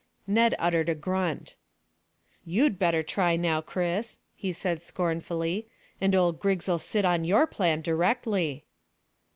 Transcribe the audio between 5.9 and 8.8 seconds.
"and old Griggs'll sit upon your plan directly."